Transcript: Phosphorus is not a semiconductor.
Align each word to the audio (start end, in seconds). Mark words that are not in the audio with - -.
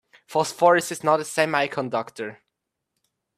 Phosphorus 0.25 0.91
is 0.91 1.03
not 1.03 1.19
a 1.19 1.23
semiconductor. 1.23 2.37